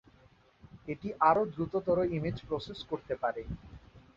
[0.87, 3.41] এটি আরো দ্রুততর ইমেজ প্রসেস করতে পারে।